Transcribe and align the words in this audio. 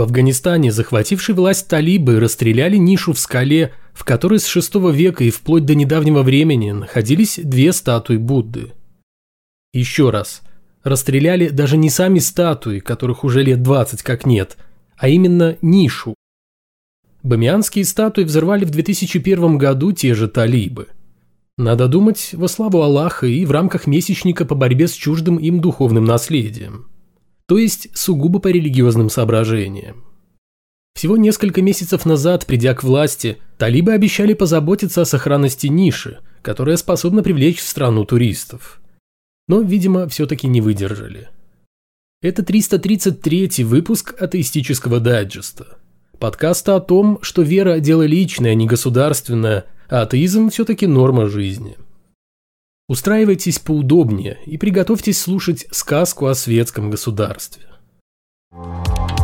В 0.00 0.02
Афганистане 0.02 0.72
захвативший 0.72 1.34
власть 1.34 1.68
талибы 1.68 2.20
расстреляли 2.20 2.78
нишу 2.78 3.12
в 3.12 3.18
скале, 3.18 3.74
в 3.92 4.04
которой 4.04 4.38
с 4.38 4.56
VI 4.56 4.90
века 4.94 5.24
и 5.24 5.30
вплоть 5.30 5.66
до 5.66 5.74
недавнего 5.74 6.22
времени 6.22 6.70
находились 6.70 7.38
две 7.38 7.70
статуи 7.74 8.16
Будды. 8.16 8.72
Еще 9.74 10.08
раз, 10.08 10.40
расстреляли 10.84 11.50
даже 11.50 11.76
не 11.76 11.90
сами 11.90 12.18
статуи, 12.18 12.78
которых 12.78 13.24
уже 13.24 13.42
лет 13.42 13.62
20 13.62 14.02
как 14.02 14.24
нет, 14.24 14.56
а 14.96 15.10
именно 15.10 15.58
нишу. 15.60 16.14
Бамианские 17.22 17.84
статуи 17.84 18.24
взорвали 18.24 18.64
в 18.64 18.70
2001 18.70 19.58
году 19.58 19.92
те 19.92 20.14
же 20.14 20.28
талибы. 20.28 20.86
Надо 21.58 21.88
думать 21.88 22.30
во 22.32 22.48
славу 22.48 22.80
Аллаха 22.80 23.26
и 23.26 23.44
в 23.44 23.50
рамках 23.50 23.86
месячника 23.86 24.46
по 24.46 24.54
борьбе 24.54 24.88
с 24.88 24.92
чуждым 24.92 25.36
им 25.36 25.60
духовным 25.60 26.06
наследием 26.06 26.89
то 27.50 27.58
есть 27.58 27.88
сугубо 27.94 28.38
по 28.38 28.46
религиозным 28.46 29.10
соображениям. 29.10 30.04
Всего 30.94 31.16
несколько 31.16 31.62
месяцев 31.62 32.06
назад, 32.06 32.46
придя 32.46 32.74
к 32.74 32.84
власти, 32.84 33.38
талибы 33.58 33.92
обещали 33.92 34.34
позаботиться 34.34 35.00
о 35.00 35.04
сохранности 35.04 35.66
ниши, 35.66 36.20
которая 36.42 36.76
способна 36.76 37.24
привлечь 37.24 37.58
в 37.58 37.66
страну 37.66 38.04
туристов. 38.04 38.80
Но, 39.48 39.62
видимо, 39.62 40.06
все-таки 40.06 40.46
не 40.46 40.60
выдержали. 40.60 41.28
Это 42.22 42.44
333 42.44 43.64
выпуск 43.64 44.14
атеистического 44.22 45.00
дайджеста. 45.00 45.78
Подкаста 46.20 46.76
о 46.76 46.80
том, 46.80 47.18
что 47.20 47.42
вера– 47.42 47.80
дело 47.80 48.06
личное, 48.06 48.52
а 48.52 48.54
не 48.54 48.68
государственное, 48.68 49.64
а 49.88 50.02
атеизм– 50.02 50.50
все-таки 50.50 50.86
норма 50.86 51.26
жизни– 51.26 51.76
Устраивайтесь 52.90 53.60
поудобнее 53.60 54.40
и 54.46 54.58
приготовьтесь 54.58 55.20
слушать 55.20 55.64
сказку 55.70 56.26
о 56.26 56.34
светском 56.34 56.90
государстве. 56.90 57.68
В 58.50 59.19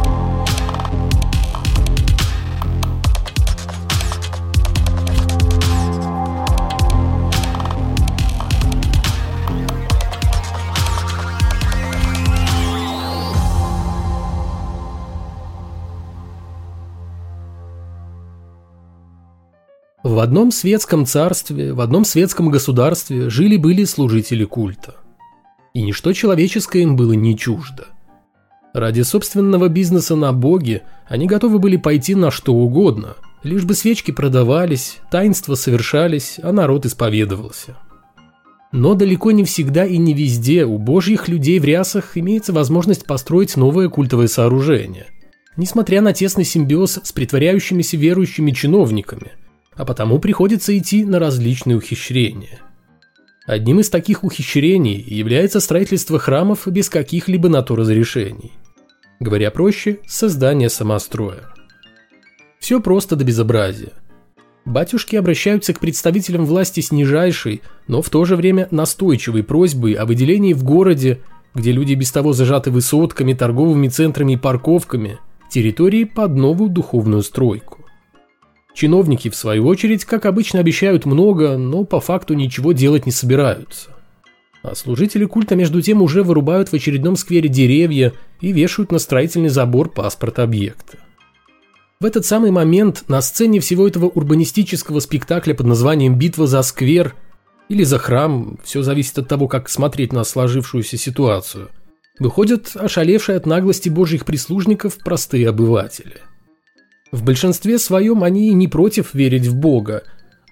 одном 20.26 20.50
светском 20.50 21.06
царстве, 21.06 21.72
в 21.72 21.80
одном 21.80 22.04
светском 22.04 22.50
государстве 22.50 23.30
жили-были 23.30 23.84
служители 23.84 24.44
культа. 24.44 24.96
И 25.72 25.82
ничто 25.82 26.12
человеческое 26.12 26.82
им 26.82 26.96
было 26.96 27.12
не 27.12 27.38
чуждо. 27.38 27.86
Ради 28.74 29.02
собственного 29.02 29.68
бизнеса 29.68 30.16
на 30.16 30.32
боге 30.32 30.82
они 31.06 31.28
готовы 31.28 31.60
были 31.60 31.76
пойти 31.76 32.16
на 32.16 32.32
что 32.32 32.54
угодно, 32.54 33.14
лишь 33.44 33.62
бы 33.62 33.74
свечки 33.74 34.10
продавались, 34.10 34.98
таинства 35.12 35.54
совершались, 35.54 36.40
а 36.42 36.50
народ 36.52 36.86
исповедовался. 36.86 37.76
Но 38.72 38.94
далеко 38.94 39.30
не 39.30 39.44
всегда 39.44 39.86
и 39.86 39.96
не 39.96 40.12
везде 40.12 40.64
у 40.64 40.76
божьих 40.76 41.28
людей 41.28 41.60
в 41.60 41.64
рясах 41.64 42.18
имеется 42.18 42.52
возможность 42.52 43.06
построить 43.06 43.56
новое 43.56 43.88
культовое 43.88 44.26
сооружение. 44.26 45.06
Несмотря 45.56 46.00
на 46.00 46.12
тесный 46.12 46.44
симбиоз 46.44 46.98
с 47.04 47.12
притворяющимися 47.12 47.96
верующими 47.96 48.50
чиновниками– 48.50 49.30
а 49.76 49.84
потому 49.84 50.18
приходится 50.18 50.76
идти 50.76 51.04
на 51.04 51.18
различные 51.18 51.76
ухищрения. 51.76 52.60
Одним 53.46 53.80
из 53.80 53.90
таких 53.90 54.24
ухищрений 54.24 55.00
является 55.06 55.60
строительство 55.60 56.18
храмов 56.18 56.66
без 56.66 56.90
каких-либо 56.90 57.48
на 57.48 57.62
то 57.62 57.76
разрешений. 57.76 58.52
Говоря 59.20 59.50
проще, 59.50 60.00
создание 60.06 60.68
самостроя. 60.68 61.44
Все 62.58 62.80
просто 62.80 63.14
до 63.14 63.24
безобразия. 63.24 63.92
Батюшки 64.64 65.14
обращаются 65.14 65.72
к 65.72 65.78
представителям 65.78 66.44
власти 66.44 66.80
с 66.80 66.90
нижайшей, 66.90 67.62
но 67.86 68.02
в 68.02 68.10
то 68.10 68.24
же 68.24 68.34
время 68.34 68.66
настойчивой 68.72 69.44
просьбой 69.44 69.92
о 69.92 70.06
выделении 70.06 70.54
в 70.54 70.64
городе, 70.64 71.20
где 71.54 71.70
люди 71.70 71.94
без 71.94 72.10
того 72.10 72.32
зажаты 72.32 72.72
высотками, 72.72 73.32
торговыми 73.32 73.86
центрами 73.86 74.32
и 74.32 74.36
парковками, 74.36 75.20
территории 75.48 76.02
под 76.02 76.34
новую 76.34 76.68
духовную 76.68 77.22
стройку. 77.22 77.75
Чиновники, 78.76 79.30
в 79.30 79.34
свою 79.34 79.66
очередь, 79.68 80.04
как 80.04 80.26
обычно, 80.26 80.60
обещают 80.60 81.06
много, 81.06 81.56
но 81.56 81.84
по 81.84 81.98
факту 81.98 82.34
ничего 82.34 82.72
делать 82.72 83.06
не 83.06 83.12
собираются. 83.12 83.88
А 84.62 84.74
служители 84.74 85.24
культа 85.24 85.56
между 85.56 85.80
тем 85.80 86.02
уже 86.02 86.22
вырубают 86.22 86.68
в 86.68 86.74
очередном 86.74 87.16
сквере 87.16 87.48
деревья 87.48 88.12
и 88.42 88.52
вешают 88.52 88.92
на 88.92 88.98
строительный 88.98 89.48
забор 89.48 89.88
паспорт 89.88 90.40
объекта. 90.40 90.98
В 92.00 92.04
этот 92.04 92.26
самый 92.26 92.50
момент 92.50 93.04
на 93.08 93.22
сцене 93.22 93.60
всего 93.60 93.88
этого 93.88 94.10
урбанистического 94.10 95.00
спектакля 95.00 95.54
под 95.54 95.68
названием 95.68 96.18
«Битва 96.18 96.46
за 96.46 96.60
сквер» 96.60 97.14
или 97.70 97.82
за 97.82 97.98
храм, 97.98 98.58
все 98.62 98.82
зависит 98.82 99.16
от 99.18 99.26
того, 99.26 99.48
как 99.48 99.70
смотреть 99.70 100.12
на 100.12 100.22
сложившуюся 100.22 100.98
ситуацию, 100.98 101.70
выходят 102.18 102.72
ошалевшие 102.74 103.38
от 103.38 103.46
наглости 103.46 103.88
божьих 103.88 104.26
прислужников 104.26 104.98
простые 104.98 105.48
обыватели– 105.48 106.16
в 107.12 107.22
большинстве 107.24 107.78
своем 107.78 108.24
они 108.24 108.52
не 108.52 108.68
против 108.68 109.14
верить 109.14 109.46
в 109.46 109.54
Бога, 109.54 110.02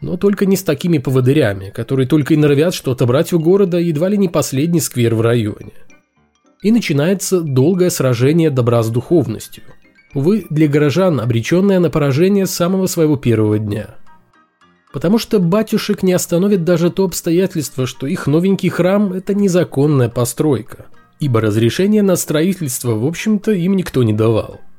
но 0.00 0.16
только 0.16 0.46
не 0.46 0.56
с 0.56 0.62
такими 0.62 0.98
поводырями, 0.98 1.70
которые 1.70 2.06
только 2.06 2.34
и 2.34 2.36
норовят 2.36 2.74
что 2.74 2.92
отобрать 2.92 3.32
у 3.32 3.40
города 3.40 3.78
едва 3.78 4.08
ли 4.08 4.18
не 4.18 4.28
последний 4.28 4.80
сквер 4.80 5.14
в 5.14 5.20
районе. 5.20 5.72
И 6.62 6.70
начинается 6.70 7.40
долгое 7.40 7.90
сражение 7.90 8.50
добра 8.50 8.82
с 8.82 8.90
духовностью. 8.90 9.64
Увы, 10.14 10.46
для 10.48 10.68
горожан 10.68 11.20
обреченное 11.20 11.80
на 11.80 11.90
поражение 11.90 12.46
с 12.46 12.52
самого 12.52 12.86
своего 12.86 13.16
первого 13.16 13.58
дня. 13.58 13.96
Потому 14.92 15.18
что 15.18 15.40
батюшек 15.40 16.04
не 16.04 16.12
остановит 16.12 16.62
даже 16.62 16.90
то 16.90 17.04
обстоятельство, 17.04 17.86
что 17.86 18.06
их 18.06 18.28
новенький 18.28 18.68
храм– 18.68 19.12
это 19.14 19.34
незаконная 19.34 20.08
постройка, 20.08 20.86
ибо 21.18 21.40
разрешение 21.40 22.02
на 22.02 22.14
строительство, 22.14 22.94
в 22.94 23.04
общем-то, 23.04 23.50
им 23.50 23.74
никто 23.74 24.04
не 24.04 24.12
давал– 24.12 24.60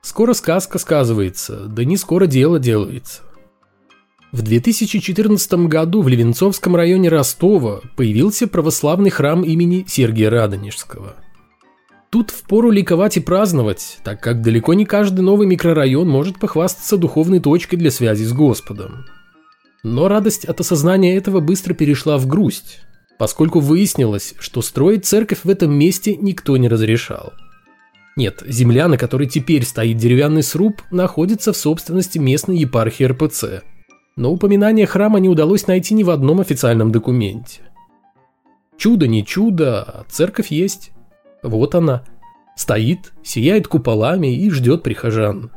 Скоро 0.00 0.32
сказка 0.32 0.78
сказывается, 0.78 1.66
да 1.66 1.84
не 1.84 1.96
скоро 1.96 2.26
дело 2.26 2.58
делается. 2.58 3.22
В 4.30 4.42
2014 4.42 5.66
году 5.66 6.02
в 6.02 6.08
Левенцовском 6.08 6.76
районе 6.76 7.08
Ростова 7.08 7.80
появился 7.96 8.46
православный 8.46 9.10
храм 9.10 9.42
имени 9.42 9.84
Сергия 9.88 10.30
Радонежского. 10.30 11.16
Тут 12.10 12.30
впору 12.30 12.70
ликовать 12.70 13.16
и 13.16 13.20
праздновать, 13.20 13.98
так 14.04 14.22
как 14.22 14.42
далеко 14.42 14.74
не 14.74 14.86
каждый 14.86 15.20
новый 15.20 15.46
микрорайон 15.46 16.08
может 16.08 16.38
похвастаться 16.38 16.96
духовной 16.96 17.40
точкой 17.40 17.76
для 17.76 17.90
связи 17.90 18.24
с 18.24 18.32
Господом. 18.32 19.06
Но 19.82 20.08
радость 20.08 20.44
от 20.44 20.60
осознания 20.60 21.16
этого 21.16 21.40
быстро 21.40 21.74
перешла 21.74 22.18
в 22.18 22.26
грусть, 22.26 22.80
поскольку 23.18 23.60
выяснилось, 23.60 24.34
что 24.38 24.62
строить 24.62 25.06
церковь 25.06 25.40
в 25.44 25.50
этом 25.50 25.72
месте 25.72 26.16
никто 26.16 26.56
не 26.56 26.68
разрешал– 26.68 27.32
нет, 28.18 28.42
земля, 28.44 28.88
на 28.88 28.98
которой 28.98 29.28
теперь 29.28 29.64
стоит 29.64 29.96
деревянный 29.96 30.42
сруб, 30.42 30.82
находится 30.90 31.52
в 31.52 31.56
собственности 31.56 32.18
местной 32.18 32.56
епархии 32.56 33.04
РПЦ. 33.04 33.62
Но 34.16 34.32
упоминание 34.32 34.86
храма 34.86 35.20
не 35.20 35.28
удалось 35.28 35.68
найти 35.68 35.94
ни 35.94 36.02
в 36.02 36.10
одном 36.10 36.40
официальном 36.40 36.90
документе. 36.90 37.60
Чудо 38.76 39.06
не 39.06 39.24
чудо, 39.24 39.82
а 39.84 40.04
церковь 40.08 40.50
есть. 40.50 40.90
Вот 41.44 41.76
она. 41.76 42.02
Стоит, 42.56 43.12
сияет 43.22 43.68
куполами 43.68 44.34
и 44.34 44.50
ждет 44.50 44.82
прихожан. 44.82 45.52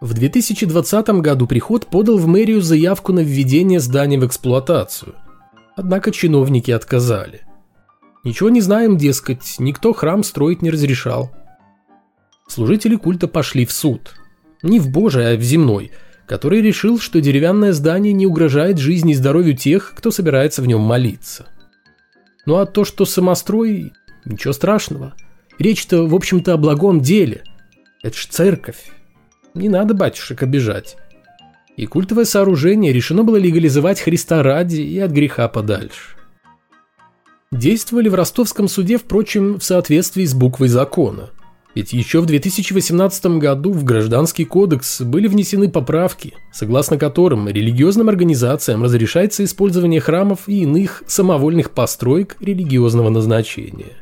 В 0.00 0.14
2020 0.14 1.08
году 1.20 1.48
приход 1.48 1.86
подал 1.86 2.16
в 2.16 2.28
мэрию 2.28 2.62
заявку 2.62 3.12
на 3.12 3.24
введение 3.24 3.80
здания 3.80 4.20
в 4.20 4.26
эксплуатацию. 4.26 5.16
Однако 5.74 6.12
чиновники 6.12 6.70
отказали. 6.70 7.40
Ничего 8.22 8.50
не 8.50 8.60
знаем, 8.60 8.96
дескать, 8.96 9.56
никто 9.58 9.92
храм 9.92 10.22
строить 10.22 10.62
не 10.62 10.70
разрешал 10.70 11.32
служители 12.52 12.96
культа 12.96 13.26
пошли 13.26 13.64
в 13.64 13.72
суд. 13.72 14.14
Не 14.62 14.78
в 14.78 14.90
божий, 14.90 15.34
а 15.34 15.36
в 15.36 15.42
земной, 15.42 15.90
который 16.26 16.60
решил, 16.60 17.00
что 17.00 17.20
деревянное 17.20 17.72
здание 17.72 18.12
не 18.12 18.26
угрожает 18.26 18.78
жизни 18.78 19.12
и 19.12 19.16
здоровью 19.16 19.56
тех, 19.56 19.94
кто 19.96 20.10
собирается 20.10 20.62
в 20.62 20.66
нем 20.66 20.80
молиться. 20.80 21.46
Ну 22.46 22.56
а 22.56 22.66
то, 22.66 22.84
что 22.84 23.04
самострой, 23.04 23.92
ничего 24.24 24.52
страшного. 24.52 25.14
Речь-то, 25.58 26.06
в 26.06 26.14
общем-то, 26.14 26.52
о 26.52 26.56
благом 26.56 27.00
деле. 27.00 27.42
Это 28.02 28.16
ж 28.16 28.26
церковь. 28.26 28.90
Не 29.54 29.68
надо 29.68 29.94
батюшек 29.94 30.42
обижать. 30.42 30.96
И 31.76 31.86
культовое 31.86 32.24
сооружение 32.24 32.92
решено 32.92 33.24
было 33.24 33.36
легализовать 33.36 34.00
Христа 34.00 34.42
ради 34.42 34.80
и 34.80 34.98
от 34.98 35.10
греха 35.10 35.48
подальше. 35.48 36.16
Действовали 37.50 38.08
в 38.08 38.14
ростовском 38.14 38.68
суде, 38.68 38.98
впрочем, 38.98 39.58
в 39.58 39.64
соответствии 39.64 40.24
с 40.24 40.34
буквой 40.34 40.68
закона– 40.68 41.30
ведь 41.74 41.92
еще 41.94 42.20
в 42.20 42.26
2018 42.26 43.38
году 43.38 43.72
в 43.72 43.84
Гражданский 43.84 44.44
кодекс 44.44 45.00
были 45.00 45.26
внесены 45.26 45.70
поправки, 45.70 46.34
согласно 46.52 46.98
которым 46.98 47.48
религиозным 47.48 48.10
организациям 48.10 48.82
разрешается 48.82 49.42
использование 49.44 50.00
храмов 50.00 50.48
и 50.48 50.62
иных 50.62 51.02
самовольных 51.06 51.70
построек 51.70 52.36
религиозного 52.40 53.08
назначения. 53.08 53.96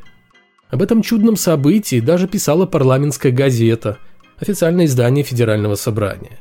Об 0.69 0.83
этом 0.83 1.03
чудном 1.03 1.37
событии 1.37 2.01
даже 2.01 2.27
писала 2.27 2.67
парламентская 2.67 3.31
газета, 3.31 3.99
официальное 4.39 4.87
издание 4.87 5.25
Федерального 5.25 5.77
собрания. 5.77 6.39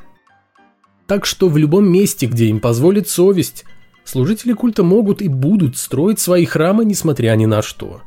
Так 1.06 1.26
что 1.26 1.48
в 1.48 1.58
любом 1.58 1.92
месте, 1.92 2.26
где 2.26 2.46
им 2.46 2.60
позволит 2.60 3.08
совесть, 3.08 3.66
служители 4.04 4.54
культа 4.54 4.84
могут 4.84 5.22
и 5.22 5.28
будут 5.28 5.78
строить 5.78 6.20
свои 6.20 6.46
храмы, 6.46 6.86
несмотря 6.86 7.36
ни 7.36 7.46
на 7.46 7.62
что. 7.62 8.02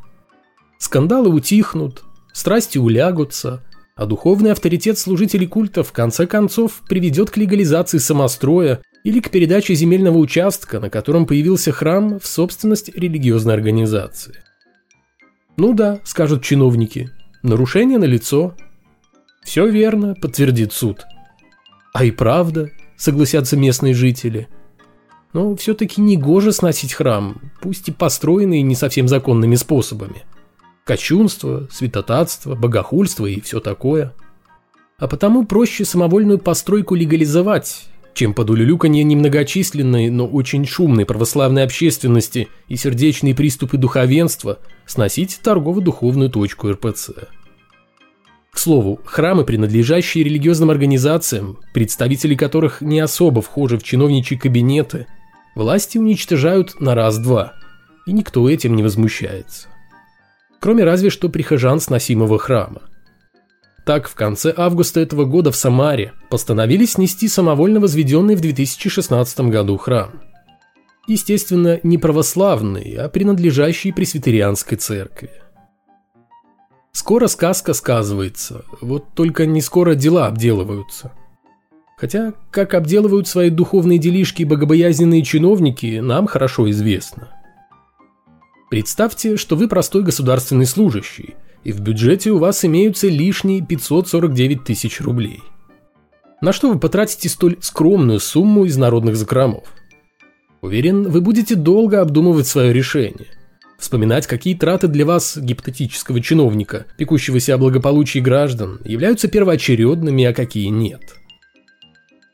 Скандалы 0.78 1.28
утихнут, 1.30 2.04
страсти 2.32 2.79
улягутся, 2.79 3.62
а 3.94 4.06
духовный 4.06 4.52
авторитет 4.52 4.99
служителей 4.99 5.46
культа 5.46 5.82
в 5.82 5.93
конце 5.93 6.26
концов 6.26 6.82
приведет 6.88 7.31
к 7.31 7.37
легализации 7.37 7.99
самостроя 7.99 8.81
или 9.05 9.20
к 9.20 9.31
передаче 9.31 9.75
земельного 9.75 10.19
участка, 10.19 10.81
на 10.81 10.90
котором 10.90 11.26
появился 11.26 11.73
храм, 11.73 12.19
в 12.19 12.26
собственность 12.26 12.88
религиозной 12.96 13.55
организации. 13.55 14.34
Ну 15.56 15.75
да, 15.75 16.00
скажут 16.05 16.43
чиновники, 16.43 17.11
нарушение 17.43 17.99
на 17.99 18.05
лицо. 18.05 18.55
Все 19.43 19.67
верно, 19.67 20.14
подтвердит 20.14 20.73
суд. 20.73 21.05
А 21.93 22.05
и 22.05 22.11
правда, 22.11 22.70
согласятся 22.96 23.56
местные 23.56 23.93
жители. 23.93 24.49
Но 25.32 25.55
все-таки 25.56 26.00
не 26.00 26.17
гоже 26.17 26.52
сносить 26.52 26.94
храм, 26.94 27.40
пусть 27.61 27.88
и 27.88 27.93
построенный 27.93 28.62
не 28.62 28.75
совсем 28.75 29.08
законными 29.08 29.56
способами. 29.56 30.23
Кощунство, 30.84 31.69
святотатство, 31.70 32.55
богохульство 32.56 33.26
и 33.26 33.40
все 33.40 33.61
такое. 33.61 34.14
А 34.99 35.06
потому 35.06 35.44
проще 35.44 35.84
самовольную 35.84 36.38
постройку 36.38 36.94
легализовать, 36.96 37.84
чем 38.14 38.34
под 38.34 38.50
улюлюканье 38.50 39.05
немногочисленной, 39.05 40.11
но 40.11 40.26
очень 40.26 40.67
шумной 40.67 41.06
православной 41.06 41.64
общественности 41.64 42.49
и 42.69 42.76
сердечные 42.76 43.34
приступы 43.34 43.79
духовенства 43.79 44.58
сносить 44.87 45.40
торгово-духовную 45.43 46.31
точку 46.31 46.70
РПЦ. 46.70 47.11
К 48.50 48.58
слову, 48.58 49.00
храмы, 49.05 49.44
принадлежащие 49.44 50.25
религиозным 50.25 50.70
организациям, 50.70 51.58
представители 51.73 52.35
которых 52.35 52.82
не 52.82 53.00
особо 53.00 53.40
вхожи 53.40 53.78
в 53.78 53.82
чиновничьи 53.82 54.37
кабинеты, 54.37 55.06
власти 55.55 55.96
уничтожают 55.96 56.78
на 56.81 56.94
раз-два, 56.94 57.55
и 58.06 58.12
никто 58.12 58.50
этим 58.50 58.76
не 58.76 58.82
возмущается. 58.82 59.69
Кроме 60.62 60.85
разве 60.85 61.11
что 61.11 61.29
прихожан 61.29 61.81
сносимого 61.81 62.38
храма. 62.38 62.82
Так, 63.85 64.09
в 64.09 64.14
конце 64.14 64.55
августа 64.56 65.00
этого 65.00 65.25
года 65.25 65.50
в 65.50 65.56
Самаре 65.56 66.12
постановили 66.31 66.85
снести 66.85 67.26
самовольно 67.26 67.81
возведенный 67.81 68.37
в 68.37 68.41
2016 68.41 69.41
году 69.41 69.76
храм. 69.76 70.23
Естественно, 71.09 71.81
не 71.82 71.99
православный, 71.99 72.94
а 72.94 73.09
принадлежащий 73.09 73.91
пресвитерианской 73.91 74.79
церкви. 74.79 75.31
Скоро 76.93 77.26
сказка 77.26 77.75
сказывается, 77.75 78.64
вот 78.81 79.14
только 79.17 79.47
не 79.47 79.62
скоро 79.62 79.97
дела 79.97 80.29
обделываются. 80.29 81.11
Хотя, 81.97 82.35
как 82.53 82.75
обделывают 82.75 83.26
свои 83.26 83.50
духовные 83.50 83.99
делишки 83.99 84.44
богобоязненные 84.44 85.25
чиновники, 85.25 85.99
нам 85.99 86.29
хорошо 86.29 86.70
известно. 86.70 87.41
Представьте, 88.72 89.36
что 89.36 89.54
вы 89.54 89.69
простой 89.69 90.02
государственный 90.02 90.64
служащий– 90.64 91.34
и 91.62 91.72
в 91.72 91.80
бюджете 91.80 92.30
у 92.30 92.38
вас 92.38 92.64
имеются 92.64 93.06
лишние 93.06 93.60
549 93.60 94.64
тысяч 94.64 95.02
рублей. 95.02 95.42
На 96.40 96.54
что 96.54 96.70
вы 96.72 96.78
потратите 96.78 97.28
столь 97.28 97.58
скромную 97.60 98.19
сумму 98.19 98.64
из 98.64 98.78
народных 98.78 99.16
закромов? 99.16 99.74
Уверен, 100.62 101.08
вы 101.08 101.20
будете 101.20 101.54
долго 101.54 102.00
обдумывать 102.00 102.46
свое 102.46 102.72
решение. 102.72 103.28
Вспоминать, 103.78 104.26
какие 104.26 104.54
траты 104.54 104.88
для 104.88 105.04
вас, 105.04 105.36
гипотетического 105.36 106.22
чиновника, 106.22 106.86
пекущегося 106.96 107.54
о 107.54 107.58
благополучии 107.58 108.20
граждан, 108.20 108.80
являются 108.86 109.28
первоочередными, 109.28 110.25
а 110.25 110.32
какие 110.32 110.68
нет. 110.68 111.16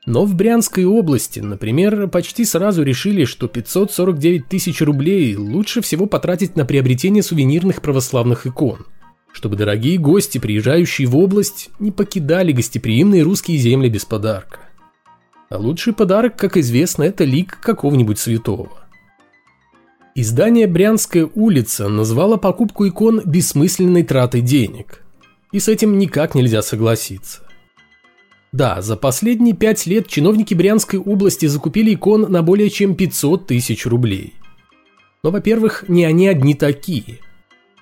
Но 0.08 0.24
в 0.24 0.34
Брянской 0.34 0.86
области, 0.86 1.40
например, 1.40 2.08
почти 2.08 2.44
сразу 2.44 2.82
решили, 2.82 3.24
что 3.24 3.46
549 3.46 4.48
тысяч 4.48 4.80
рублей 4.80 5.36
лучше 5.36 5.82
всего 5.82 6.06
потратить 6.06 6.56
на 6.56 6.64
приобретение 6.64 7.22
сувенирных 7.22 7.80
православных 7.82 8.46
икон– 8.46 8.86
чтобы 9.32 9.56
дорогие 9.56 9.98
гости, 9.98 10.38
приезжающие 10.38 11.06
в 11.06 11.16
область, 11.16 11.70
не 11.78 11.92
покидали 11.92 12.50
гостеприимные 12.50 13.22
русские 13.22 13.58
земли 13.58 13.88
без 13.88 14.04
подарка. 14.04 14.60
А 15.50 15.58
лучший 15.58 15.92
подарок, 15.92 16.36
как 16.36 16.56
известно, 16.56 17.04
это 17.04 17.24
лик 17.24 17.58
какого-нибудь 17.60 18.18
святого. 18.18 18.70
Издание 20.14 20.66
«Брянская 20.66 21.28
улица» 21.34 21.88
назвало 21.88 22.36
покупку 22.36 22.88
икон 22.88 23.22
бессмысленной 23.24 24.02
тратой 24.02 24.40
денег. 24.40 25.04
И 25.52 25.60
с 25.60 25.68
этим 25.68 25.98
никак 25.98 26.34
нельзя 26.34 26.60
согласиться. 26.62 27.47
Да, 28.52 28.80
за 28.80 28.96
последние 28.96 29.54
пять 29.54 29.86
лет 29.86 30.08
чиновники 30.08 30.54
Брянской 30.54 30.98
области 30.98 31.46
закупили 31.46 31.94
икон 31.94 32.30
на 32.30 32.42
более 32.42 32.70
чем 32.70 32.94
500 32.94 33.46
тысяч 33.46 33.86
рублей. 33.86 34.34
Но, 35.22 35.30
во-первых, 35.30 35.84
не 35.88 36.04
они 36.04 36.28
одни 36.28 36.54
такие– 36.54 37.18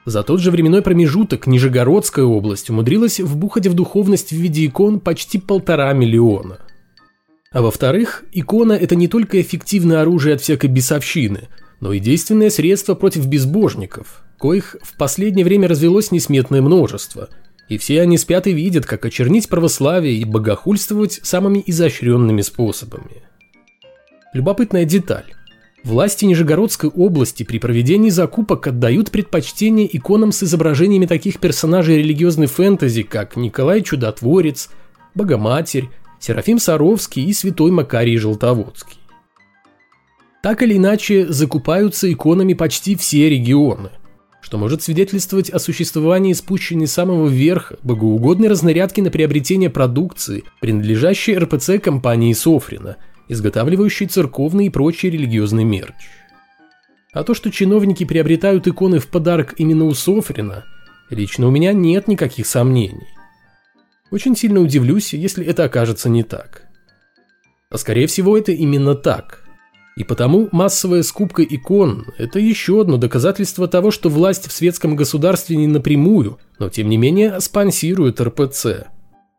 за 0.07 0.23
тот 0.23 0.41
же 0.41 0.53
временной 0.53 0.83
промежуток 0.83 1.49
Нижегородская 1.49 2.25
область 2.25 2.71
умудрилась 2.71 3.19
вбухать 3.19 3.67
в 3.67 3.75
духовность 3.75 4.31
в 4.31 4.37
виде 4.37 4.65
икон 4.65 5.01
почти 5.01 5.39
полтора 5.39 5.93
миллиона. 5.95 6.61
А 7.51 7.61
во-вторых, 7.61 8.23
икона– 8.31 8.73
это 8.75 8.95
не 8.95 9.09
только 9.09 9.41
эффективное 9.41 10.03
оружие 10.03 10.37
от 10.37 10.43
всякой 10.43 10.71
бесовщины, 10.71 11.49
но 11.81 11.93
и 11.93 11.99
действенное 11.99 12.51
средство 12.51 12.95
против 12.95 13.27
безбожников, 13.27 14.23
коих 14.39 14.77
в 14.81 14.97
последнее 14.97 15.45
время 15.45 15.67
развелось 15.67 16.12
несметное 16.12 16.62
множество, 16.62 17.29
и 17.69 17.79
все 17.79 18.01
они 18.03 18.19
спят 18.19 18.47
и 18.47 18.53
видят, 18.53 18.87
как 18.87 19.05
очернить 19.05 19.49
православие 19.49 20.15
и 20.15 20.25
богохульствовать 20.25 21.21
самыми 21.23 21.63
изощренными 21.67 22.43
способами. 22.43 23.23
Любопытная 24.33 24.85
деталь. 24.85 25.35
Власти 25.83 26.25
Нижегородской 26.25 26.91
области 26.91 27.45
при 27.45 27.59
проведении 27.59 28.11
закупок 28.11 28.67
отдают 28.67 29.11
предпочтение 29.11 29.89
иконам 29.97 30.33
с 30.33 30.43
изображениями 30.43 31.07
таких 31.07 31.39
персонажей 31.39 31.99
религиозной 31.99 32.47
фэнтези, 32.47 33.03
как 33.03 33.37
Николай 33.37 33.83
Чудотворец, 33.83 34.69
Богоматерь, 35.15 35.89
Серафим 36.19 36.59
Саровский 36.59 37.25
и 37.25 37.33
Святой 37.33 37.71
Макарий 37.71 38.17
Желтоводский. 38.17 38.99
Так 40.43 40.62
или 40.62 40.77
иначе, 40.77 41.27
закупаются 41.29 42.12
иконами 42.12 42.55
почти 42.55 42.97
все 42.97 43.29
регионы, 43.29 43.91
что 44.47 44.59
может 44.59 44.81
свидетельствовать 44.81 45.51
о 45.51 45.59
существовании 45.59 46.33
спущенной 46.33 46.87
самого 46.87 47.27
верха 47.27 47.79
богоугодной 47.83 48.47
разнарядки 48.47 49.01
на 49.01 49.11
приобретение 49.11 49.71
продукции, 49.71 50.45
принадлежащей 50.61 51.37
РПЦ 51.37 51.83
компании 51.83 52.33
Софрина– 52.33 52.95
изготавливающий 53.29 54.07
церковный 54.07 54.67
и 54.67 54.71
прочий 54.71 55.11
религиозный 55.11 55.65
мерч. 55.65 55.97
А 57.12 57.25
то, 57.25 57.35
что 57.35 57.50
чиновники 57.50 58.05
приобретают 58.05 58.69
иконы 58.69 59.00
в 59.00 59.09
подарок 59.09 59.55
именно 59.59 59.85
у 59.85 59.95
Софрина, 59.95 60.65
лично 61.11 61.49
у 61.49 61.50
меня 61.50 61.73
нет 61.73 62.07
никаких 62.07 62.47
сомнений. 62.47 63.09
Очень 64.12 64.37
сильно 64.37 64.61
удивлюсь, 64.61 65.12
если 65.12 65.45
это 65.45 65.65
окажется 65.65 66.09
не 66.09 66.23
так. 66.23 66.69
А 67.69 67.79
скорее 67.79 68.07
всего 68.07 68.38
это 68.38 68.53
именно 68.53 68.95
так. 68.95 69.43
И 69.97 70.05
потому 70.05 70.49
массовая 70.53 71.03
скупка 71.03 71.43
икон– 71.43 72.07
это 72.19 72.38
еще 72.38 72.83
одно 72.83 72.99
доказательство 72.99 73.67
того, 73.67 73.91
что 73.91 74.11
власть 74.11 74.47
в 74.47 74.53
светском 74.53 74.95
государстве 74.95 75.57
не 75.57 75.67
напрямую, 75.67 76.38
но 76.59 76.69
тем 76.69 76.88
не 76.88 76.99
менее 76.99 77.41
спонсирует 77.41 78.21
РПЦ– 78.21 78.88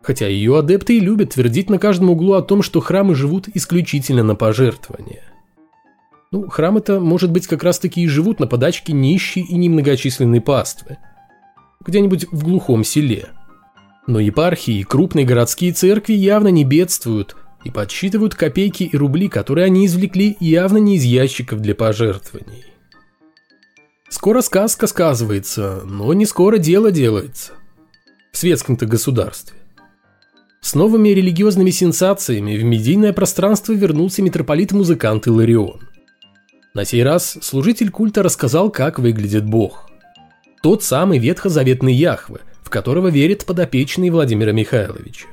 хотя 0.08 0.28
ее 0.28 0.58
адепты 0.58 0.96
и 0.98 1.02
любят 1.02 1.32
твердить 1.32 1.70
на 1.70 1.80
каждом 1.80 2.12
углу 2.12 2.36
о 2.36 2.42
том, 2.42 2.62
что 2.62 2.80
храмы 2.80 3.14
живут 3.14 3.50
исключительно 3.54 4.24
на 4.24 4.36
пожертвования. 4.36 5.24
Ну, 6.32 6.48
храмы-то, 6.48 7.02
может 7.02 7.30
быть, 7.30 7.46
как 7.46 7.62
раз-таки 7.62 8.02
и 8.02 8.08
живут 8.08 8.40
на 8.40 8.48
подачке 8.48 8.94
нищей 8.94 9.42
и 9.42 9.56
немногочисленной 9.56 10.40
паствы. 10.40 10.98
Где-нибудь 11.86 12.28
в 12.32 12.44
глухом 12.46 12.86
селе. 12.86 13.30
Но 14.08 14.22
епархии 14.22 14.80
и 14.80 14.84
крупные 14.84 15.26
городские 15.26 15.74
церкви 15.74 16.14
явно 16.14 16.48
не 16.48 16.64
бедствуют 16.64 17.36
и 17.68 17.70
подсчитывают 17.70 18.34
копейки 18.34 18.84
и 18.84 18.96
рубли, 18.96 19.28
которые 19.28 19.66
они 19.66 19.86
извлекли 19.86 20.38
явно 20.40 20.78
не 20.78 20.96
из 20.96 21.04
ящиков 21.04 21.60
для 21.60 21.76
пожертвований. 21.76 22.66
Скоро 24.10 24.42
сказка 24.42 24.88
сказывается, 24.88 25.82
но 25.86 26.14
не 26.14 26.26
скоро 26.26 26.58
дело 26.58 26.92
делается. 26.92 27.54
В 28.32 28.38
светском-то 28.38 28.86
государстве. 28.86 29.58
С 30.62 30.76
новыми 30.76 31.10
религиозными 31.10 31.72
сенсациями 31.72 32.56
в 32.56 32.64
медийное 32.64 33.12
пространство 33.12 33.74
вернулся 33.74 34.22
митрополит-музыкант 34.22 35.28
Иларион. 35.28 35.82
На 36.74 36.86
сей 36.86 37.04
раз 37.04 37.38
служитель 37.42 37.90
культа 37.90 38.24
рассказал, 38.24 38.70
как 38.70 38.98
выглядит 38.98 39.46
Бог. 39.46 39.90
Тот 40.64 40.84
самый 40.84 41.20
ветхозаветный 41.20 41.94
Яхве, 41.94 42.40
в 42.64 42.70
которого 42.70 43.10
верит 43.10 43.46
подопечный 43.46 44.10
Владимира 44.10 44.54
Михайловича. 44.54 45.28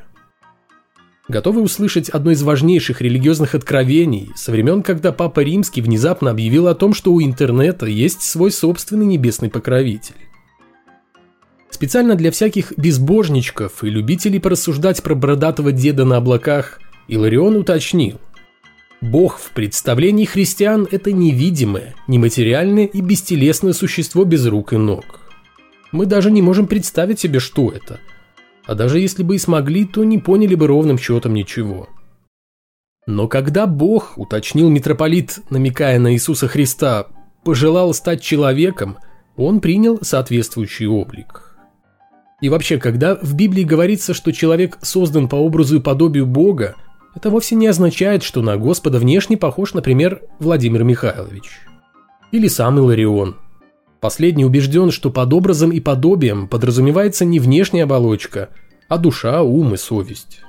Готовы 1.27 1.63
услышать 1.63 2.11
одно 2.11 2.33
из 2.33 2.43
важнейших 2.43 3.01
религиозных 3.01 3.55
откровений 3.55 4.31
со 4.37 4.53
времен, 4.53 4.83
когда 4.83 5.11
Папа 5.11 5.41
Римский 5.41 5.81
внезапно 5.81 6.31
объявил 6.31 6.69
о 6.69 6.75
том, 6.75 6.93
что 6.93 7.13
у 7.15 7.23
интернета 7.23 7.87
есть 7.87 8.21
свой 8.21 8.51
собственный 8.51 9.07
небесный 9.07 9.49
покровитель. 9.49 10.17
Специально 11.71 12.15
для 12.15 12.31
всяких 12.31 12.75
безбожничков 12.77 13.83
и 13.83 13.91
любителей 13.91 14.39
порассуждать 14.39 15.03
про 15.03 15.15
бородатого 15.15 15.73
деда 15.73 16.05
на 16.05 16.19
облаках 16.19 16.79
Иларион 17.09 17.57
уточнил. 17.57 18.21
Бог 19.01 19.39
в 19.39 19.51
представлении 19.51 20.25
христиан– 20.27 20.87
это 20.91 21.11
невидимое, 21.11 21.95
нематериальное 22.07 22.85
и 22.85 23.01
бестелесное 23.01 23.73
существо 23.73 24.25
без 24.25 24.47
рук 24.47 24.75
и 24.75 24.77
ног. 24.77 25.21
Мы 25.91 26.07
даже 26.07 26.31
не 26.31 26.43
можем 26.43 26.67
представить 26.67 27.19
себе, 27.19 27.39
что 27.39 27.71
это. 27.71 27.99
А 28.67 28.75
даже 28.75 28.99
если 28.99 29.23
бы 29.23 29.37
и 29.37 29.39
смогли, 29.39 29.85
то 29.85 30.05
не 30.05 30.19
поняли 30.19 30.55
бы 30.55 30.67
ровным 30.67 30.99
счетом 30.99 31.35
ничего. 31.35 31.89
Но 33.07 33.29
когда 33.29 33.67
Бог, 33.67 34.17
уточнил 34.17 34.71
митрополит, 34.71 35.41
намекая 35.51 35.99
на 35.99 36.15
Иисуса 36.15 36.49
Христа, 36.49 37.09
пожелал 37.45 37.93
стать 37.93 38.23
человеком, 38.23 38.97
он 39.37 39.61
принял 39.61 39.99
соответствующий 40.01 40.87
облик. 40.87 41.57
И 42.41 42.49
вообще, 42.49 42.79
когда 42.79 43.17
в 43.17 43.35
Библии 43.35 43.65
говорится, 43.65 44.15
что 44.15 44.33
человек 44.33 44.79
создан 44.83 45.29
по 45.29 45.37
образу 45.37 45.77
и 45.77 45.81
подобию 45.81 46.27
Бога, 46.27 46.77
это 47.15 47.31
вовсе 47.31 47.55
не 47.55 47.67
означает, 47.67 48.23
что 48.23 48.43
на 48.43 48.57
Господа 48.57 48.99
внешне 48.99 49.37
похож, 49.37 49.75
например, 49.75 50.23
Владимир 50.41 50.85
Михайлович. 50.85 51.61
Или 52.33 52.49
сам 52.49 52.79
Иларион. 52.79 53.37
Последний 54.05 54.45
убежден, 54.45 54.91
что 54.91 55.09
под 55.09 55.33
образом 55.33 55.71
и 55.71 55.81
подобием 55.81 56.47
подразумевается 56.47 57.25
не 57.25 57.41
внешняя 57.41 57.85
оболочка, 57.85 58.51
а 58.87 58.99
душа, 58.99 59.43
ум 59.43 59.73
и 59.73 59.77
совесть. 59.79 60.41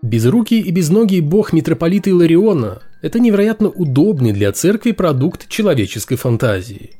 Безрукий 0.00 0.62
и 0.62 0.70
безногий 0.70 1.20
бог 1.20 1.52
митрополита 1.52 2.08
Илариона– 2.08 2.80
это 3.02 3.20
невероятно 3.20 3.68
удобный 3.68 4.32
для 4.32 4.50
церкви 4.52 4.92
продукт 4.92 5.46
человеческой 5.50 6.16
фантазии. 6.16 6.92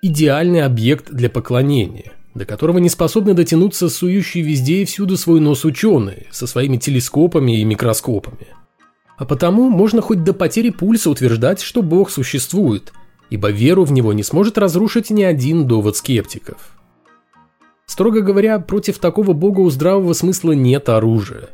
Идеальный 0.00 0.62
объект 0.62 1.10
для 1.10 1.28
поклонения– 1.28 2.12
до 2.34 2.46
которого 2.46 2.78
не 2.78 2.88
способны 2.88 3.34
дотянуться 3.34 3.90
сующие 3.90 4.42
везде 4.42 4.80
и 4.80 4.84
всюду 4.86 5.18
свой 5.18 5.40
нос 5.40 5.66
ученые 5.66 6.28
со 6.30 6.46
своими 6.46 6.78
телескопами 6.78 7.60
и 7.60 7.64
микроскопами. 7.64 8.46
А 9.18 9.26
потому 9.26 9.68
можно 9.68 10.00
хоть 10.00 10.24
до 10.24 10.32
потери 10.32 10.70
пульса 10.70 11.10
утверждать, 11.10 11.60
что 11.60 11.82
Бог 11.82 12.10
существует, 12.10 12.94
ибо 13.30 13.50
веру 13.50 13.84
в 13.84 13.92
него 13.92 14.12
не 14.12 14.22
сможет 14.22 14.58
разрушить 14.58 15.10
ни 15.10 15.22
один 15.22 15.66
довод 15.66 15.96
скептиков. 15.96 16.58
Строго 17.86 18.20
говоря, 18.20 18.58
против 18.60 18.98
такого 18.98 19.32
Бога 19.32 19.60
у 19.60 19.70
здравого 19.70 20.12
смысла 20.12 20.52
нет 20.52 20.88
оружия. 20.88 21.48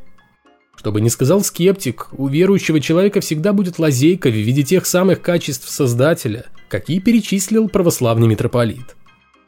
Что 0.75 0.93
бы 0.93 1.01
ни 1.01 1.09
сказал 1.09 1.43
скептик, 1.43 2.09
у 2.13 2.29
верующего 2.29 2.81
человека 2.81 3.21
всегда 3.21 3.53
будет 3.53 3.79
лазейка 3.79 4.29
в 4.29 4.35
виде 4.35 4.63
тех 4.63 4.85
самых 4.85 5.23
качеств 5.23 5.71
Создателя, 5.71 6.47
какие 6.69 6.99
перечислил 6.99 7.69
православный 7.69 8.27
митрополит 8.27 8.97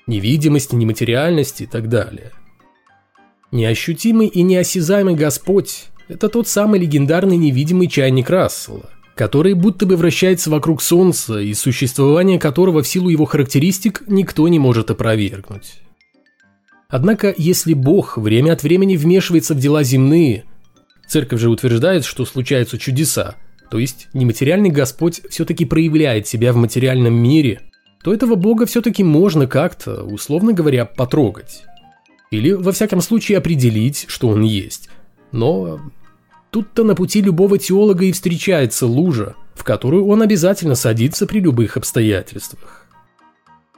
невидимости, 0.08 0.74
нематериальности 0.74 1.64
и 1.64 1.66
так 1.66 1.88
далее. 1.88 2.32
Неощутимый 3.52 4.26
и 4.26 4.42
неосязаемый 4.42 5.14
Господь– 5.14 5.86
это 6.08 6.28
тот 6.28 6.48
самый 6.48 6.80
легендарный 6.80 7.36
невидимый 7.36 7.86
чайник 7.86 8.28
Рассела, 8.28 8.90
который 9.18 9.54
будто 9.54 9.84
бы 9.84 9.96
вращается 9.96 10.48
вокруг 10.48 10.80
Солнца 10.80 11.38
и 11.38 11.52
существование 11.52 12.38
которого 12.38 12.82
в 12.82 12.88
силу 12.88 13.10
его 13.10 13.24
характеристик 13.24 14.04
никто 14.06 14.48
не 14.48 14.58
может 14.58 14.90
опровергнуть. 14.90 15.80
Однако, 16.88 17.34
если 17.36 17.74
Бог 17.74 18.16
время 18.16 18.52
от 18.52 18.62
времени 18.62 18.96
вмешивается 18.96 19.54
в 19.54 19.58
дела 19.58 19.82
земные, 19.82 20.44
церковь 21.06 21.40
же 21.40 21.50
утверждает, 21.50 22.04
что 22.04 22.24
случаются 22.24 22.78
чудеса, 22.78 23.34
то 23.70 23.78
есть 23.78 24.08
нематериальный 24.14 24.70
Господь 24.70 25.20
все-таки 25.28 25.66
проявляет 25.66 26.26
себя 26.26 26.54
в 26.54 26.56
материальном 26.56 27.14
мире– 27.14 27.60
то 28.02 28.14
этого 28.14 28.36
бога 28.36 28.64
все-таки 28.66 29.02
можно 29.02 29.46
как-то, 29.46 30.04
условно 30.04 30.52
говоря, 30.52 30.84
потрогать. 30.84 31.64
Или, 32.30 32.52
во 32.52 32.72
всяком 32.72 33.00
случае, 33.00 33.38
определить, 33.38 34.06
что 34.08 34.28
он 34.28 34.42
есть. 34.42 34.88
Но 35.32 35.80
тут-то 36.50 36.84
на 36.84 36.94
пути 36.94 37.20
любого 37.20 37.58
теолога 37.58 38.04
и 38.04 38.12
встречается 38.12 38.86
лужа, 38.86 39.36
в 39.54 39.64
которую 39.64 40.06
он 40.06 40.22
обязательно 40.22 40.74
садится 40.74 41.26
при 41.26 41.40
любых 41.40 41.76
обстоятельствах. 41.76 42.86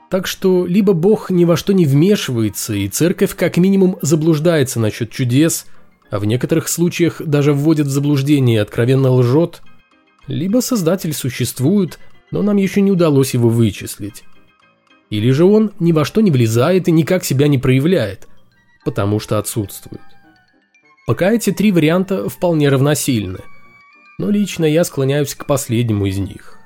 Так 0.09 0.27
что 0.27 0.65
либо 0.65 0.93
Бог 0.93 1.29
ни 1.29 1.45
во 1.45 1.55
что 1.55 1.73
не 1.73 1.85
вмешивается, 1.85 2.73
и 2.73 2.89
церковь 2.89 3.35
как 3.35 3.57
минимум 3.57 3.97
заблуждается 4.01 4.79
насчет 4.79 5.09
чудес, 5.09 5.65
а 6.09 6.19
в 6.19 6.25
некоторых 6.25 6.67
случаях 6.67 7.21
даже 7.25 7.53
вводит 7.53 7.87
в 7.87 7.91
заблуждение 7.91 8.57
и 8.57 8.61
откровенно 8.61 9.09
лжет, 9.11 9.61
либо 10.27 10.59
Создатель 10.59 11.13
существует, 11.13 11.97
но 12.29 12.41
нам 12.41 12.57
еще 12.57 12.81
не 12.81 12.91
удалось 12.91 13.33
его 13.33 13.47
вычислить. 13.47 14.23
Или 15.09 15.31
же 15.31 15.45
он 15.45 15.71
ни 15.79 15.93
во 15.93 16.05
что 16.05 16.21
не 16.21 16.31
влезает 16.31 16.87
и 16.87 16.91
никак 16.91 17.23
себя 17.23 17.47
не 17.47 17.57
проявляет, 17.57 18.27
потому 18.83 19.19
что 19.19 19.37
отсутствует. 19.37 20.01
Пока 21.07 21.31
эти 21.31 21.51
три 21.51 21.71
варианта 21.71 22.29
вполне 22.29 22.69
равносильны, 22.69 23.39
но 24.17 24.29
лично 24.29 24.65
я 24.65 24.83
склоняюсь 24.83 25.35
к 25.35 25.45
последнему 25.45 26.05
из 26.05 26.17
них. 26.17 26.57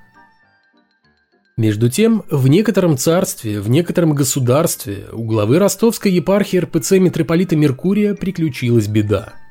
Между 1.58 1.90
тем, 1.90 2.24
в 2.30 2.48
некотором 2.50 2.98
царстве, 2.98 3.62
в 3.62 3.70
некотором 3.70 4.14
государстве 4.14 5.06
у 5.14 5.24
главы 5.24 5.58
ростовской 5.58 6.12
епархии 6.12 6.58
РПЦ 6.58 6.94
митрополита 6.94 7.56
Меркурия 7.56 8.14
приключилась 8.14 8.88
беда– 8.88 9.34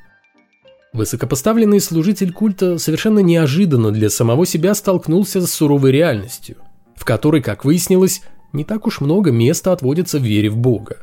Высокопоставленный 0.94 1.80
служитель 1.80 2.32
культа 2.32 2.78
совершенно 2.78 3.18
неожиданно 3.18 3.90
для 3.90 4.08
самого 4.08 4.46
себя 4.46 4.76
столкнулся 4.76 5.44
с 5.44 5.52
суровой 5.52 5.90
реальностью, 5.90 6.58
в 6.94 7.04
которой, 7.04 7.42
как 7.42 7.64
выяснилось, 7.64 8.22
не 8.52 8.64
так 8.64 8.86
уж 8.86 9.00
много 9.00 9.32
места 9.32 9.72
отводится 9.72 10.18
вере 10.18 10.50
в 10.50 10.56
Бога. 10.56 10.98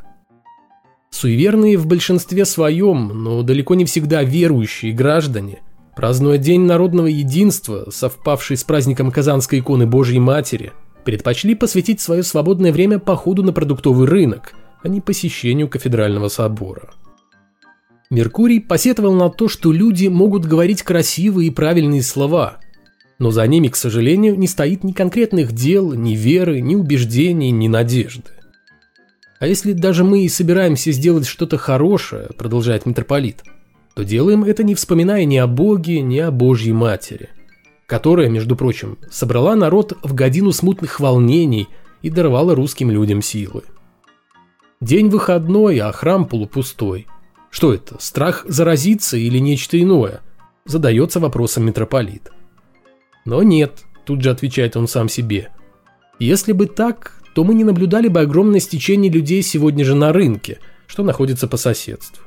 Суеверные 1.12 1.77
в 1.77 1.86
большинстве 1.86 2.46
своем, 2.46 3.10
но 3.24 3.44
далеко 3.44 3.75
не 3.75 3.86
всегда 3.86 4.24
верующие 4.24 4.94
граждане, 4.94 5.60
празднуя 5.96 6.38
День 6.38 6.62
народного 6.62 7.08
единства, 7.08 7.89
совпавший 7.91 8.58
с 8.58 8.63
праздником 8.63 9.12
Казанской 9.12 9.60
иконы 9.60 9.86
Божьей 9.86 10.20
Матери, 10.20 10.72
предпочли 11.03 11.53
посвятить 11.53 12.00
свое 12.01 12.24
свободное 12.24 12.72
время 12.72 12.98
походу 12.98 13.44
на 13.44 13.53
продуктовый 13.53 14.08
рынок, 14.08 14.53
а 14.82 14.88
не 14.88 15.01
посещению 15.01 15.68
кафедрального 15.68 16.30
собора. 16.30 16.91
Меркурий 18.10 18.60
посетовал 18.60 19.13
на 19.13 19.30
то, 19.30 19.48
что 19.48 19.72
люди 19.72 20.08
могут 20.08 20.46
говорить 20.46 20.82
красивые 20.82 21.48
и 21.48 21.51
правильные 21.51 22.03
слова, 22.03 22.58
но 23.20 23.32
за 23.32 23.46
ними, 23.46 23.68
к 23.68 23.75
сожалению, 23.75 24.38
не 24.38 24.48
стоит 24.48 24.84
ни 24.84 24.91
конкретных 24.91 25.51
дел, 25.51 25.94
ни 25.94 26.15
веры, 26.15 26.62
ни 26.62 26.75
убеждений, 26.75 27.51
ни 27.51 27.68
надежды. 27.68 28.32
А 29.41 29.48
если 29.48 29.74
даже 29.74 30.05
мы 30.05 30.24
и 30.24 30.29
собираемся 30.29 30.93
сделать 30.93 31.27
что-то 31.27 31.57
хорошее, 31.57 32.29
продолжает 32.38 32.86
митрополит, 32.86 33.43
то 33.95 34.05
делаем 34.05 34.45
это 34.45 34.63
не 34.63 34.75
вспоминая 34.75 35.25
ни 35.25 35.36
о 35.36 35.48
Боге, 35.48 36.01
ни 36.01 36.19
о 36.19 36.31
Божьей 36.31 36.71
Матери, 36.71 37.29
которая, 37.88 38.29
между 38.29 38.55
прочим, 38.55 38.98
собрала 39.10 39.55
народ 39.55 39.98
в 40.03 40.13
годину 40.13 40.53
смутных 40.53 41.01
волнений 41.01 41.67
и 42.01 42.10
даровала 42.10 42.55
русским 42.55 42.89
людям 42.91 43.21
силы. 43.21 43.63
День 44.79 45.10
выходной, 45.10 45.79
а 45.79 45.91
храм 45.91 46.25
полупустой– 46.25 47.07
что 47.51 47.74
это, 47.74 48.01
страх 48.01 48.45
заразиться 48.48 49.17
или 49.17 49.38
нечто 49.38 49.79
иное? 49.79 50.21
Задается 50.65 51.19
вопросом 51.19 51.65
митрополит. 51.65 52.31
Но 53.25 53.43
нет, 53.43 53.83
тут 54.05 54.21
же 54.21 54.29
отвечает 54.29 54.77
он 54.77 54.88
сам 54.88 55.10
себе. 55.10 55.50
Если 56.17 56.53
бы 56.53 56.65
так, 56.65 57.21
то 57.33 57.43
мы 57.43 57.53
не 57.53 57.63
наблюдали 57.63 58.07
бы 58.07 58.21
огромное 58.21 58.59
стечение 58.59 59.11
людей 59.11 59.41
сегодня 59.41 59.85
же 59.85 59.95
на 59.95 60.11
рынке, 60.13 60.59
что 60.88 61.03
находится 61.03 61.47
по 61.47 61.57
соседству. 61.57 62.23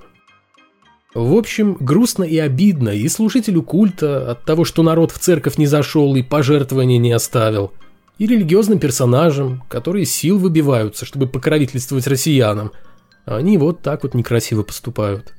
В 1.14 1.34
общем, 1.34 1.76
грустно 1.78 2.24
и 2.24 2.38
обидно 2.38 2.88
и 2.88 3.08
служителю 3.08 3.62
культа 3.62 4.32
от 4.32 4.44
того, 4.44 4.64
что 4.64 4.82
народ 4.82 5.12
в 5.12 5.18
церковь 5.18 5.58
не 5.58 5.66
зашел 5.66 6.14
и 6.16 6.22
пожертвования 6.22 6.98
не 6.98 7.12
оставил, 7.12 7.72
и 8.18 8.26
религиозным 8.26 8.78
персонажам, 8.78 9.62
которые 9.68 10.06
сил 10.06 10.38
выбиваются, 10.38 11.04
чтобы 11.04 11.26
покровительствовать 11.26 12.06
россиянам– 12.06 12.72
они 13.24 13.56
вот 13.56 13.80
так 13.80 14.02
вот 14.02 14.14
некрасиво 14.14 14.62
поступают. 14.62 15.32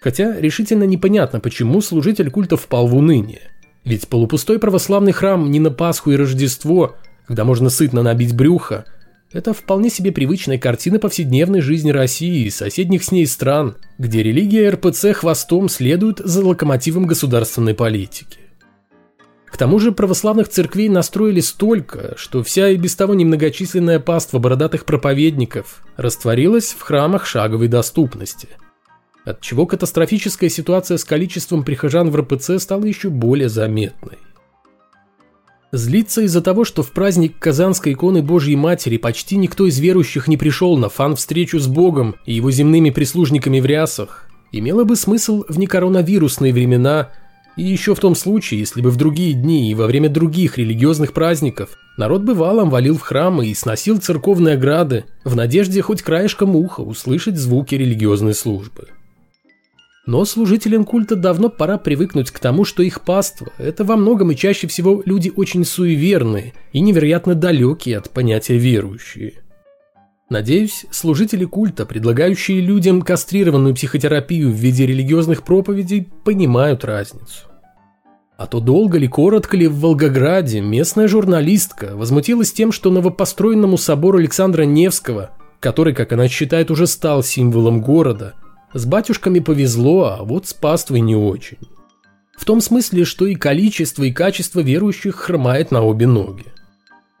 Хотя 0.00 0.38
решительно 0.38 0.84
непонятно, 0.84 1.38
почему 1.38 1.80
служитель 1.80 2.30
культа 2.30 2.56
впал 2.56 2.88
в 2.88 2.96
уныние. 2.96 3.50
Ведь 3.84 4.08
полупустой 4.08 4.58
православный 4.58 5.12
храм 5.12 5.50
не 5.50 5.60
на 5.60 5.70
Пасху 5.70 6.10
и 6.10 6.16
Рождество, 6.16 6.96
когда 7.26 7.44
можно 7.44 7.70
сытно 7.70 8.02
набить 8.02 8.34
брюхо, 8.34 8.84
это 9.32 9.54
вполне 9.54 9.88
себе 9.88 10.12
привычная 10.12 10.58
картина 10.58 10.98
повседневной 10.98 11.62
жизни 11.62 11.90
России 11.90 12.44
и 12.44 12.50
соседних 12.50 13.02
с 13.02 13.12
ней 13.12 13.26
стран, 13.26 13.76
где 13.98 14.22
религия 14.22 14.70
РПЦ 14.70 15.14
хвостом 15.14 15.68
следует 15.68 16.18
за 16.18 16.44
локомотивом 16.44 17.06
государственной 17.06 17.74
политики. 17.74 18.38
К 19.46 19.56
тому 19.56 19.78
же 19.78 19.92
православных 19.92 20.48
церквей 20.48 20.88
настроили 20.88 21.40
столько, 21.40 22.14
что 22.16 22.42
вся 22.42 22.70
и 22.70 22.76
без 22.76 22.96
того 22.96 23.14
немногочисленная 23.14 24.00
паства 24.00 24.38
бородатых 24.38 24.84
проповедников 24.86 25.82
растворилась 25.96 26.72
в 26.72 26.80
храмах 26.80 27.26
шаговой 27.26 27.68
доступности. 27.68 28.48
Отчего 29.24 29.66
катастрофическая 29.66 30.48
ситуация 30.48 30.96
с 30.96 31.04
количеством 31.04 31.64
прихожан 31.64 32.10
в 32.10 32.16
РПЦ 32.16 32.58
стала 32.58 32.84
еще 32.84 33.08
более 33.08 33.48
заметной. 33.48 34.18
Злиться 35.74 36.20
из-за 36.20 36.42
того, 36.42 36.64
что 36.66 36.82
в 36.82 36.92
праздник 36.92 37.38
Казанской 37.38 37.94
иконы 37.94 38.22
Божьей 38.22 38.56
Матери 38.56 38.98
почти 38.98 39.38
никто 39.38 39.66
из 39.66 39.78
верующих 39.78 40.28
не 40.28 40.36
пришел 40.36 40.76
на 40.76 40.90
фан-встречу 40.90 41.58
с 41.58 41.66
Богом 41.66 42.16
и 42.26 42.34
его 42.34 42.50
земными 42.50 42.90
прислужниками 42.90 43.58
в 43.58 43.64
рясах, 43.64 44.28
имело 44.52 44.84
бы 44.84 44.96
смысл 44.96 45.44
в 45.48 45.58
некоронавирусные 45.58 46.52
времена 46.52 47.08
и 47.56 47.62
еще 47.62 47.94
в 47.94 48.00
том 48.00 48.14
случае, 48.14 48.60
если 48.60 48.82
бы 48.82 48.90
в 48.90 48.96
другие 48.96 49.32
дни 49.32 49.70
и 49.70 49.74
во 49.74 49.86
время 49.86 50.10
других 50.10 50.58
религиозных 50.58 51.14
праздников 51.14 51.70
народ 51.96 52.20
бы 52.20 52.34
валом 52.34 52.68
валил 52.68 52.98
в 52.98 53.00
храмы 53.00 53.46
и 53.46 53.54
сносил 53.54 53.98
церковные 53.98 54.56
ограды 54.56 55.06
в 55.24 55.34
надежде 55.34 55.80
хоть 55.80 56.02
краешком 56.02 56.54
уха 56.54 56.82
услышать 56.82 57.38
звуки 57.38 57.76
религиозной 57.76 58.34
службы. 58.34 58.88
Но 60.04 60.24
служителям 60.24 60.84
культа 60.84 61.14
давно 61.14 61.48
пора 61.48 61.78
привыкнуть 61.78 62.32
к 62.32 62.40
тому, 62.40 62.64
что 62.64 62.82
их 62.82 63.02
паства– 63.02 63.52
это 63.58 63.84
во 63.84 63.96
многом 63.96 64.32
и 64.32 64.36
чаще 64.36 64.66
всего 64.66 65.00
люди 65.04 65.32
очень 65.34 65.64
суеверные 65.64 66.54
и 66.72 66.80
невероятно 66.80 67.36
далекие 67.36 67.98
от 67.98 68.10
понятия 68.10 68.58
верующие. 68.58 69.34
Надеюсь, 70.28 70.86
служители 70.90 71.44
культа, 71.44 71.86
предлагающие 71.86 72.60
людям 72.60 73.02
кастрированную 73.02 73.76
психотерапию 73.76 74.50
в 74.50 74.54
виде 74.54 74.86
религиозных 74.86 75.44
проповедей, 75.44 76.08
понимают 76.24 76.84
разницу. 76.84 77.46
А 78.36 78.46
то 78.46 78.58
долго 78.58 78.98
ли, 78.98 79.06
коротко 79.06 79.56
ли 79.56 79.68
в 79.68 79.78
Волгограде 79.78 80.60
местная 80.60 81.06
журналистка 81.06 81.94
возмутилась 81.94 82.52
тем, 82.52 82.72
что 82.72 82.90
новопостроенному 82.90 83.76
собору 83.76 84.18
Александра 84.18 84.62
Невского, 84.62 85.30
который, 85.60 85.94
как 85.94 86.12
она 86.12 86.26
считает, 86.26 86.72
уже 86.72 86.88
стал 86.88 87.22
символом 87.22 87.80
города– 87.80 88.34
с 88.74 88.86
батюшками 88.86 89.38
повезло, 89.40 90.16
а 90.18 90.24
вот 90.24 90.46
с 90.46 90.54
паствой 90.54 91.00
не 91.00 91.14
очень. 91.16 91.58
В 92.36 92.44
том 92.44 92.60
смысле, 92.60 93.04
что 93.04 93.26
и 93.26 93.34
количество, 93.34 94.04
и 94.04 94.12
качество 94.12 94.60
верующих 94.60 95.16
хромает 95.16 95.70
на 95.70 95.82
обе 95.82 96.06
ноги. 96.06 96.46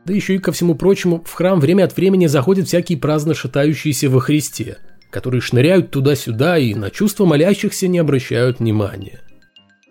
Да 0.04 0.12
еще 0.12 0.34
и 0.34 0.38
ко 0.38 0.50
всему 0.50 0.74
прочему, 0.74 1.22
в 1.24 1.32
храм 1.32 1.60
время 1.60 1.84
от 1.84 1.96
времени 1.96 2.26
заходят 2.26 2.66
всякие 2.66 2.98
праздно 2.98 3.34
шатающиеся 3.34 4.08
во 4.10 4.20
Христе, 4.20 4.78
которые 5.10 5.40
шныряют 5.40 5.90
туда-сюда 5.90 6.58
и 6.58 6.74
на 6.74 6.90
чувства 6.90 7.24
молящихся 7.24 7.86
не 7.86 7.98
обращают 7.98 8.58
внимания. 8.58 9.20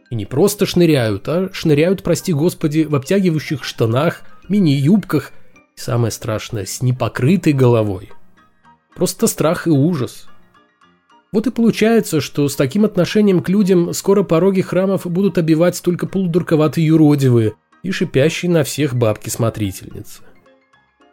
И 0.09 0.15
не 0.15 0.25
просто 0.25 0.65
шныряют, 0.65 1.29
а 1.29 1.49
шныряют, 1.53 2.03
прости 2.03 2.33
господи, 2.33 2.81
в 2.83 2.95
обтягивающих 2.95 3.63
штанах, 3.63 4.23
мини-юбках 4.49 5.31
и 5.77 5.79
самое 5.79 6.11
страшное, 6.11 6.65
с 6.65 6.81
непокрытой 6.81 7.53
головой. 7.53 8.09
Просто 8.93 9.27
страх 9.27 9.67
и 9.67 9.69
ужас– 9.69 10.27
вот 11.31 11.47
и 11.47 11.51
получается, 11.51 12.21
что 12.21 12.47
с 12.47 12.55
таким 12.55 12.85
отношением 12.85 13.41
к 13.41 13.49
людям 13.49 13.93
скоро 13.93 14.23
пороги 14.23 14.61
храмов 14.61 15.05
будут 15.05 15.37
обивать 15.37 15.81
только 15.81 16.07
полудурковатые 16.07 16.87
юродивые 16.87 17.53
и 17.83 17.91
шипящие 17.91 18.51
на 18.51 18.63
всех 18.63 18.95
бабки-смотрительницы. 18.95 20.23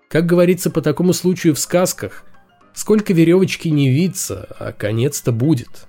Как 0.09 0.27
говорится 0.27 0.71
по 0.71 0.81
такому 0.81 1.13
случаю 1.13 1.55
в 1.55 1.59
сказках, 1.59 2.25
сколько 2.75 3.13
веревочки 3.13 3.69
не 3.69 3.91
виться, 3.91 4.49
а 4.59 4.73
конец-то 4.73 5.33
будет– 5.33 5.69